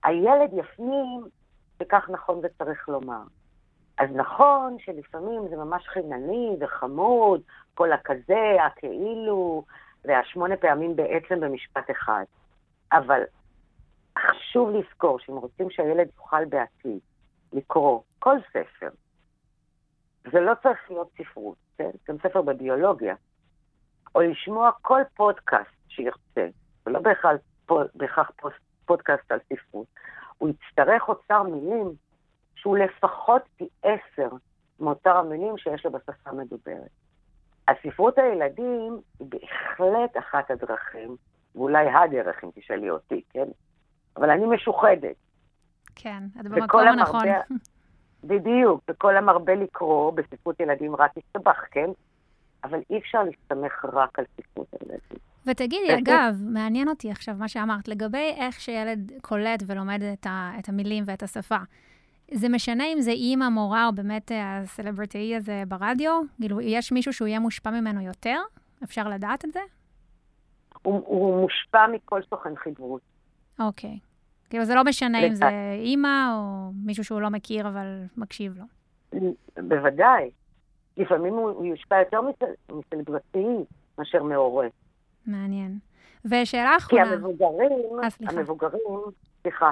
הילד 0.04 0.50
יפנים 0.54 1.24
שכך 1.80 2.10
נכון 2.10 2.40
וצריך 2.44 2.90
לומר. 2.90 3.22
אז 3.98 4.10
נכון 4.16 4.78
שלפעמים 4.80 5.48
זה 5.50 5.56
ממש 5.56 5.88
חינני 5.88 6.58
וחמוד, 6.60 7.42
כל 7.74 7.92
הכזה, 7.92 8.56
הכאילו, 8.66 9.64
והשמונה 10.06 10.58
פעמים 10.58 10.96
בעצם 10.96 11.40
במשפט 11.40 11.92
אחד. 11.92 12.24
אבל 12.92 13.22
חשוב 14.20 14.70
לזכור 14.70 15.20
שאם 15.20 15.36
רוצים 15.36 15.70
שהילד 15.70 16.08
יוכל 16.18 16.46
בעתיד 16.46 17.00
לקרוא 17.54 18.02
כל 18.20 18.38
ספר, 18.50 18.90
זה 20.32 20.40
לא 20.40 20.54
צריך 20.64 20.80
להיות 20.90 21.12
ספרות, 21.18 21.58
כן? 21.78 21.90
גם 22.10 22.18
ספר 22.18 22.42
בביולוגיה, 22.42 23.16
או 24.16 24.22
לשמוע 24.22 24.72
כל 24.82 25.02
פודקאסט 25.16 25.72
שירצה, 25.88 26.48
ולא 26.86 27.00
בהכרח, 27.96 28.32
פודקאסט 28.86 29.32
על 29.32 29.40
ספרות, 29.54 29.88
הוא 30.38 30.50
יצטרך 30.50 31.10
אוצר 31.10 31.44
מילים 31.44 31.94
שהוא 32.56 32.78
לפחות 32.78 33.42
פי 33.58 33.68
עשר 33.84 34.30
מאוצר 34.80 35.18
המילים 35.18 35.58
שיש 35.58 35.86
לו 35.86 35.92
בשפה 35.92 36.30
המדוברת. 36.30 36.90
הספרות 37.68 38.18
הילדים 38.18 39.00
היא 39.20 39.28
בהחלט 39.30 40.18
אחת 40.18 40.52
הדרכים, 40.52 41.16
ואולי 41.56 41.88
הדרך, 41.90 42.44
אם 42.44 42.50
תשאלי 42.56 42.90
אותי, 42.90 43.22
כן? 43.30 43.48
אבל 44.18 44.30
אני 44.30 44.46
משוחדת. 44.46 45.16
כן, 45.96 46.24
את 46.40 46.46
במקום 46.46 46.82
הנכון. 46.82 47.22
בדיוק, 48.24 48.84
וכל 48.90 49.18
המרבה 49.18 49.56
לקרוא 49.56 50.12
בספרות 50.12 50.60
ילדים 50.60 50.96
רק 50.96 51.12
יסתבך, 51.18 51.66
כן? 51.72 51.90
אבל 52.64 52.80
אי 52.90 52.98
אפשר 52.98 53.24
להסתמך 53.24 53.86
רק 53.94 54.20
על 54.20 54.26
ספרות 54.38 54.68
הילדים. 54.72 55.18
ותגידי, 55.46 55.98
אגב, 55.98 56.36
מעניין 56.42 56.88
אותי 56.88 57.12
עכשיו 57.12 57.36
מה 57.36 57.48
שאמרת, 57.48 57.88
לגבי 57.88 58.34
איך 58.38 58.60
שילד 58.60 59.12
קולט 59.22 59.64
ולומד 59.68 60.02
את, 60.14 60.26
ה, 60.26 60.52
את 60.60 60.70
המילים 60.70 61.04
ואת 61.08 61.24
השפה. 61.24 61.58
זה 62.32 62.50
משנה 62.50 62.84
אם 62.94 63.02
זה 63.02 63.12
אימא, 63.12 63.50
מורה, 63.50 63.88
או 63.88 63.94
באמת 63.94 64.32
הסלבריטאי 64.36 65.36
הזה 65.36 65.64
ברדיו? 65.68 66.22
כאילו, 66.40 66.62
יש 66.62 66.92
מישהו 66.92 67.14
שהוא 67.14 67.28
יהיה 67.28 67.40
מושפע 67.40 67.70
ממנו 67.72 68.02
יותר? 68.02 68.38
אפשר 68.84 69.08
לדעת 69.08 69.46
את 69.46 69.54
זה? 69.54 69.60
הוא, 70.82 71.02
הוא 71.06 71.42
מושפע 71.42 71.88
מכל 71.88 72.22
סוכן 72.30 72.56
חברות. 72.56 73.02
אוקיי. 73.60 74.00
כאילו, 74.50 74.66
זה 74.66 74.76
לא 74.76 74.84
משנה 74.84 75.28
אם 75.28 75.36
זה 75.36 75.50
אימא 75.80 76.34
או 76.36 76.72
מישהו 76.86 77.04
שהוא 77.04 77.22
לא 77.22 77.30
מכיר, 77.30 77.68
אבל 77.68 78.04
מקשיב 78.18 78.58
לו. 78.58 78.64
בוודאי. 79.68 80.30
לפעמים 80.98 81.34
הוא, 81.34 81.50
הוא 81.50 81.66
יושפע 81.66 82.00
יותר 82.00 82.20
מסלבריטאי 82.72 83.66
מאשר 83.98 84.24
מהורה. 84.24 84.68
מעניין. 85.28 85.80
ושאלה 86.26 86.78
אחרונה... 86.78 87.06
כי 87.06 87.10
המבוגרים, 87.12 87.72
아, 88.02 88.04
אה, 88.04 88.30
המבוגרים, 88.30 88.82
סליחה, 89.42 89.72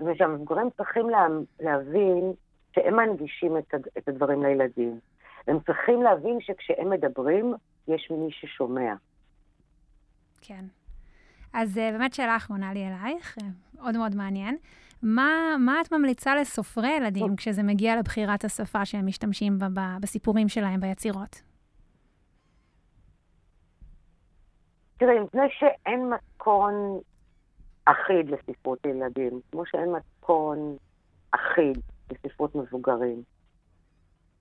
ושהמבוגרים 0.00 0.70
צריכים 0.76 1.10
לה, 1.10 1.26
להבין 1.60 2.32
שהם 2.74 2.96
מנגישים 2.96 3.58
את, 3.58 3.74
את 3.98 4.08
הדברים 4.08 4.42
לילדים. 4.42 5.00
הם 5.48 5.58
צריכים 5.66 6.02
להבין 6.02 6.38
שכשהם 6.40 6.90
מדברים, 6.90 7.54
יש 7.88 8.10
מי 8.10 8.28
ששומע. 8.30 8.94
כן. 10.40 10.64
אז 11.52 11.78
אה, 11.78 11.92
באמת 11.92 12.14
שאלה 12.14 12.36
אחרונה 12.36 12.72
לי 12.72 12.86
אלייך, 12.88 13.38
אה, 13.42 13.48
מאוד 13.74 13.96
מאוד 13.96 14.14
מעניין. 14.14 14.56
מה, 15.02 15.56
מה 15.58 15.80
את 15.80 15.92
ממליצה 15.92 16.36
לסופרי 16.36 16.90
ילדים 16.90 17.36
כשזה 17.36 17.62
מגיע 17.62 17.96
לבחירת 17.96 18.44
השפה 18.44 18.84
שהם 18.84 19.06
משתמשים 19.06 19.58
בה 19.58 19.96
בסיפורים 20.00 20.48
שלהם, 20.48 20.80
ביצירות? 20.80 21.42
תראי, 24.98 25.20
מפני 25.20 25.46
שאין 25.50 26.10
מתכון 26.10 26.72
אחיד 27.90 28.30
לספרות 28.30 28.86
ילדים, 28.86 29.40
כמו 29.50 29.66
שאין 29.66 29.92
מתכון 29.92 30.76
אחיד 31.30 31.78
לספרות 32.10 32.54
מבוגרים. 32.54 33.22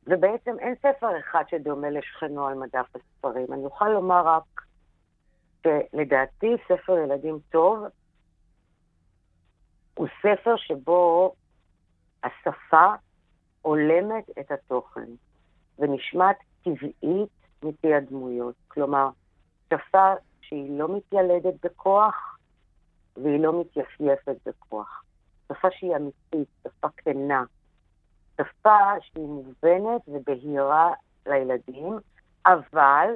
ובעצם 0.07 0.59
אין 0.59 0.75
ספר 0.75 1.19
אחד 1.19 1.43
שדומה 1.49 1.89
לשכנו 1.89 2.47
על 2.47 2.53
מדף 2.53 2.95
הספרים. 2.95 3.53
אני 3.53 3.65
אוכל 3.65 3.89
לומר 3.89 4.27
רק 4.27 4.61
שלדעתי 5.63 6.55
ספר 6.67 6.97
ילדים 6.97 7.39
טוב 7.49 7.85
הוא 9.93 10.07
ספר 10.21 10.55
שבו 10.57 11.33
השפה 12.23 12.93
הולמת 13.61 14.29
את 14.39 14.51
התוכן 14.51 15.09
ונשמעת 15.79 16.37
טבעית 16.63 17.29
מפי 17.63 17.93
הדמויות. 17.93 18.55
כלומר, 18.67 19.09
שפה 19.73 20.13
שהיא 20.41 20.79
לא 20.79 20.97
מתיילדת 20.97 21.65
בכוח 21.65 22.36
והיא 23.23 23.39
לא 23.39 23.61
מתייפייפת 23.61 24.35
בכוח. 24.45 25.03
שפה 25.47 25.67
שהיא 25.71 25.95
אמיתית, 25.95 26.47
שפה 26.63 26.87
כנה, 26.97 27.43
שפה 28.37 28.79
שהיא 29.01 29.25
מובנת 29.25 30.01
ובהירה 30.07 30.93
לילדים, 31.25 31.93
אבל 32.45 33.09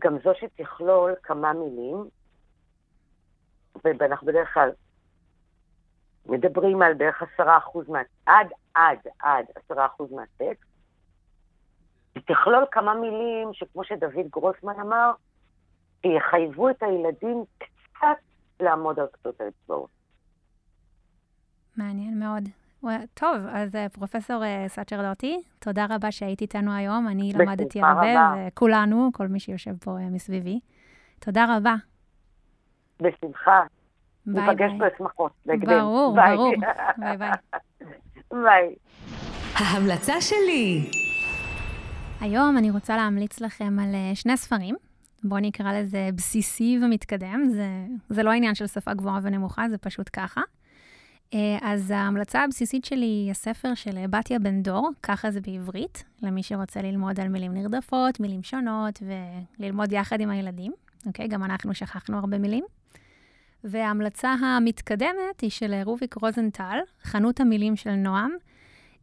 גם 0.00 0.18
זו 0.24 0.30
שתכלול 0.34 1.14
כמה 1.22 1.52
מילים, 1.52 2.08
ואנחנו 3.84 4.26
בדרך 4.26 4.54
כלל 4.54 4.70
מדברים 6.26 6.82
על 6.82 6.94
בערך 6.94 7.22
עשרה 7.22 7.58
אחוז 7.58 7.88
מה... 7.88 7.98
עד, 8.26 8.46
עד, 8.74 8.98
עד 9.18 9.44
עשרה 9.54 9.86
אחוז 9.86 10.12
מהטקסט, 10.12 10.70
ותכלול 12.16 12.64
כמה 12.70 12.94
מילים 12.94 13.48
שכמו 13.52 13.84
שדוד 13.84 14.28
גרוסמן 14.30 14.80
אמר, 14.80 15.12
שיחייבו 16.02 16.70
את 16.70 16.82
הילדים 16.82 17.44
קצת 17.58 18.29
לעמוד 18.62 19.00
על 19.00 19.06
קצות 19.12 19.40
האצבעות. 19.40 19.88
מעניין 21.76 22.18
מאוד. 22.18 22.48
טוב, 23.14 23.36
אז 23.52 23.74
אה, 23.74 23.88
פרופסור 23.88 24.44
אה, 24.44 24.64
סאצ'רדוטי, 24.68 25.42
תודה 25.58 25.86
רבה 25.90 26.10
שהיית 26.10 26.40
איתנו 26.40 26.72
היום. 26.72 27.08
אני 27.08 27.32
למדתי 27.34 27.80
הרבה, 27.82 28.34
וכולנו, 28.48 29.10
כל 29.12 29.26
מי 29.26 29.40
שיושב 29.40 29.76
פה 29.76 29.90
אה, 29.98 30.10
מסביבי. 30.10 30.60
תודה 31.18 31.56
רבה. 31.56 31.74
בשמחה. 33.00 33.62
ביי 34.26 34.34
ביי. 34.34 34.46
ניפגש 34.46 34.70
בשמחות, 34.78 35.32
ברור, 35.46 36.14
ביי. 36.14 36.36
ברור. 36.36 36.52
ביי 36.98 37.16
ביי. 37.16 37.30
ביי. 38.30 38.74
ההמלצה 39.54 40.20
שלי. 40.20 40.90
היום 42.20 42.58
אני 42.58 42.70
רוצה 42.70 42.96
להמליץ 42.96 43.40
לכם 43.40 43.78
על 43.78 44.14
שני 44.14 44.36
ספרים. 44.36 44.76
בואו 45.24 45.40
נקרא 45.40 45.72
לזה 45.72 46.08
בסיסי 46.14 46.78
ומתקדם. 46.82 47.48
זה, 47.50 47.66
זה 48.10 48.22
לא 48.22 48.30
עניין 48.30 48.54
של 48.54 48.66
שפה 48.66 48.94
גבוהה 48.94 49.20
ונמוכה, 49.22 49.68
זה 49.70 49.78
פשוט 49.78 50.10
ככה. 50.12 50.40
אה, 51.34 51.58
אז 51.62 51.90
ההמלצה 51.90 52.44
הבסיסית 52.44 52.84
שלי 52.84 53.06
היא 53.06 53.30
הספר 53.30 53.74
של 53.74 54.06
בתיה 54.10 54.38
בן 54.38 54.62
דור, 54.62 54.90
ככה 55.02 55.30
זה 55.30 55.40
בעברית, 55.40 56.04
למי 56.22 56.42
שרוצה 56.42 56.82
ללמוד 56.82 57.20
על 57.20 57.28
מילים 57.28 57.54
נרדפות, 57.54 58.20
מילים 58.20 58.42
שונות, 58.42 59.02
וללמוד 59.58 59.92
יחד 59.92 60.20
עם 60.20 60.30
הילדים. 60.30 60.72
אוקיי? 61.06 61.28
גם 61.28 61.44
אנחנו 61.44 61.74
שכחנו 61.74 62.18
הרבה 62.18 62.38
מילים. 62.38 62.64
וההמלצה 63.64 64.30
המתקדמת 64.30 65.40
היא 65.42 65.50
של 65.50 65.74
רוביק 65.84 66.14
רוזנטל, 66.14 66.78
חנות 67.02 67.40
המילים 67.40 67.76
של 67.76 67.90
נועם. 67.90 68.30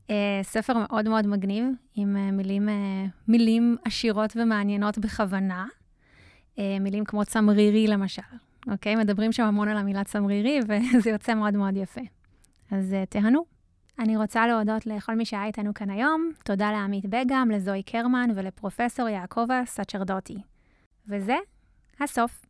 אה, 0.10 0.40
ספר 0.44 0.74
מאוד 0.78 1.10
מאוד 1.10 1.28
מגניב, 1.28 1.66
עם 1.96 2.18
אה, 2.18 2.32
מילים, 2.32 2.70
מילים 3.28 3.78
עשירות 3.86 4.34
ומעניינות 4.36 4.98
בכוונה. 4.98 5.66
מילים 6.80 7.06
כמו 7.06 7.26
צמרירי 7.26 7.88
למשל, 7.88 8.22
אוקיי? 8.72 8.96
מדברים 8.96 9.32
שם 9.32 9.44
המון 9.44 9.68
על 9.68 9.78
המילה 9.78 10.04
צמרירי, 10.04 10.60
וזה 10.68 11.10
יוצא 11.10 11.34
מאוד 11.34 11.54
מאוד 11.54 11.78
יפה. 11.78 12.02
אז 12.72 12.94
uh, 12.94 13.06
תהנו. 13.10 13.46
אני 14.00 14.18
רוצה 14.18 14.48
להודות 14.48 14.86
לכל 14.86 15.16
מי 15.16 15.26
שהיה 15.26 15.46
איתנו 15.46 15.74
כאן 15.74 15.90
היום. 15.90 16.32
תודה 16.44 16.72
לעמית 16.72 17.06
בגם, 17.06 17.52
לזוהי 17.52 17.84
קרמן 17.84 18.30
ולפרופסור 18.36 19.10
יעקבה 19.10 19.62
סצ'רדוטי. 19.66 20.38
וזה 21.08 21.36
הסוף. 22.00 22.47